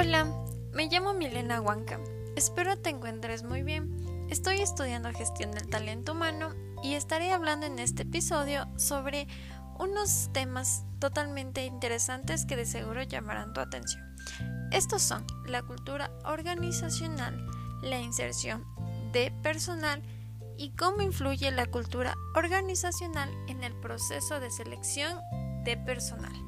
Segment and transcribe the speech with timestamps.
[0.00, 0.32] Hola,
[0.74, 1.98] me llamo Milena Huanca.
[2.36, 3.96] Espero te encuentres muy bien.
[4.30, 6.54] Estoy estudiando gestión del talento humano
[6.84, 9.26] y estaré hablando en este episodio sobre
[9.76, 14.00] unos temas totalmente interesantes que de seguro llamarán tu atención.
[14.70, 17.44] Estos son la cultura organizacional,
[17.82, 18.64] la inserción
[19.10, 20.00] de personal
[20.56, 25.18] y cómo influye la cultura organizacional en el proceso de selección
[25.64, 26.47] de personal.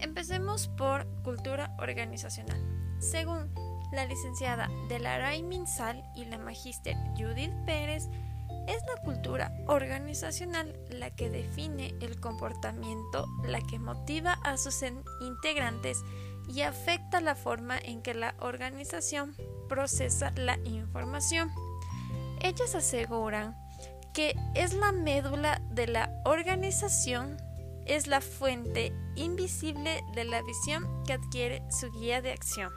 [0.00, 2.60] Empecemos por cultura organizacional.
[2.98, 3.52] Según
[3.92, 8.08] la licenciada Delaray Minsal y la magíster Judith Pérez,
[8.66, 14.82] es la cultura organizacional la que define el comportamiento, la que motiva a sus
[15.20, 16.02] integrantes
[16.48, 19.34] y afecta la forma en que la organización
[19.68, 21.50] procesa la información.
[22.40, 23.56] Ellas aseguran
[24.12, 27.36] que es la médula de la organización
[27.88, 32.72] es la fuente invisible de la visión que adquiere su guía de acción.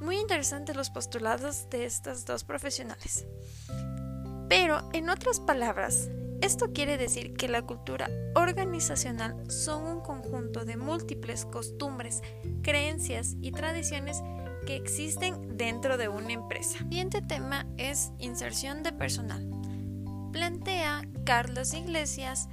[0.00, 3.26] Muy interesantes los postulados de estas dos profesionales.
[4.48, 6.08] Pero, en otras palabras,
[6.40, 12.22] esto quiere decir que la cultura organizacional son un conjunto de múltiples costumbres,
[12.62, 14.22] creencias y tradiciones
[14.66, 16.78] que existen dentro de una empresa.
[16.78, 19.48] El siguiente tema es inserción de personal.
[20.32, 22.48] Plantea Carlos Iglesias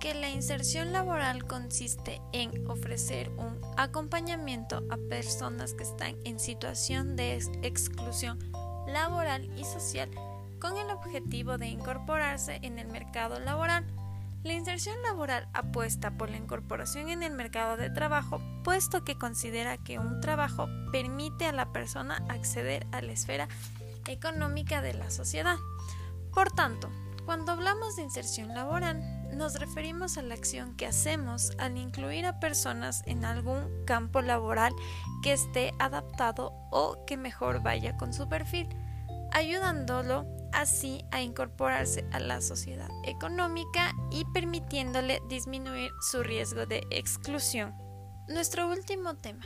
[0.00, 7.16] que la inserción laboral consiste en ofrecer un acompañamiento a personas que están en situación
[7.16, 8.38] de exclusión
[8.86, 10.10] laboral y social
[10.58, 13.86] con el objetivo de incorporarse en el mercado laboral.
[14.42, 19.76] La inserción laboral apuesta por la incorporación en el mercado de trabajo, puesto que considera
[19.76, 23.48] que un trabajo permite a la persona acceder a la esfera
[24.06, 25.56] económica de la sociedad.
[26.32, 26.88] Por tanto,
[27.26, 32.40] cuando hablamos de inserción laboral, nos referimos a la acción que hacemos al incluir a
[32.40, 34.72] personas en algún campo laboral
[35.22, 38.68] que esté adaptado o que mejor vaya con su perfil,
[39.32, 47.74] ayudándolo así a incorporarse a la sociedad económica y permitiéndole disminuir su riesgo de exclusión.
[48.28, 49.44] Nuestro último tema.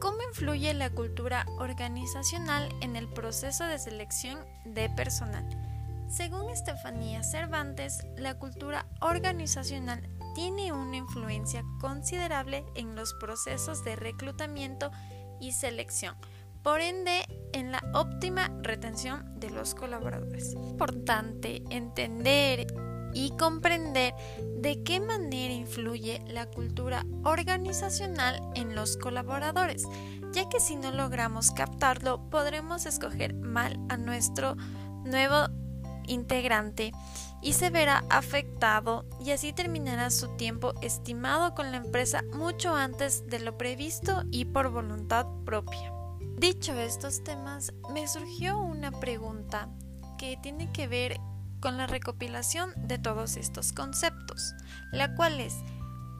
[0.00, 5.65] ¿Cómo influye la cultura organizacional en el proceso de selección de personal?
[6.08, 14.90] Según Estefanía Cervantes, la cultura organizacional tiene una influencia considerable en los procesos de reclutamiento
[15.40, 16.14] y selección,
[16.62, 20.48] por ende en la óptima retención de los colaboradores.
[20.48, 22.66] Es importante entender
[23.12, 24.14] y comprender
[24.58, 29.84] de qué manera influye la cultura organizacional en los colaboradores,
[30.32, 34.56] ya que si no logramos captarlo podremos escoger mal a nuestro
[35.04, 35.48] nuevo
[36.06, 36.92] integrante
[37.42, 43.26] y se verá afectado y así terminará su tiempo estimado con la empresa mucho antes
[43.26, 45.92] de lo previsto y por voluntad propia.
[46.38, 49.68] Dicho estos temas, me surgió una pregunta
[50.18, 51.18] que tiene que ver
[51.60, 54.54] con la recopilación de todos estos conceptos,
[54.92, 55.54] la cual es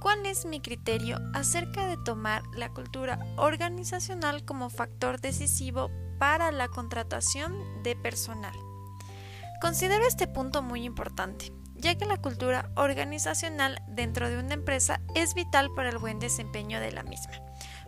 [0.01, 6.69] ¿Cuál es mi criterio acerca de tomar la cultura organizacional como factor decisivo para la
[6.69, 8.55] contratación de personal?
[9.61, 15.35] Considero este punto muy importante, ya que la cultura organizacional dentro de una empresa es
[15.35, 17.35] vital para el buen desempeño de la misma,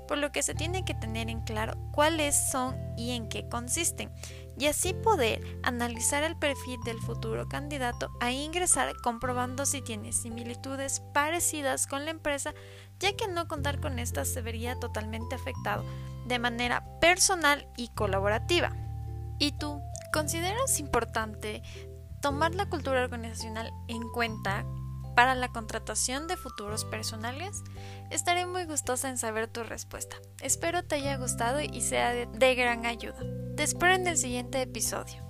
[0.07, 4.11] por lo que se tiene que tener en claro cuáles son y en qué consisten,
[4.59, 11.01] y así poder analizar el perfil del futuro candidato a ingresar comprobando si tiene similitudes
[11.13, 12.55] parecidas con la empresa,
[12.99, 15.85] ya que no contar con estas se vería totalmente afectado
[16.27, 18.73] de manera personal y colaborativa.
[19.39, 19.81] ¿Y tú
[20.13, 21.63] ¿Consideras importante
[22.21, 24.65] tomar la cultura organizacional en cuenta
[25.15, 27.63] para la contratación de futuros personales?
[28.11, 30.17] Estaré muy gustosa en saber tu respuesta.
[30.41, 33.21] Espero te haya gustado y sea de, gran ayuda.
[33.57, 35.28] Te espero en el siguiente episodio.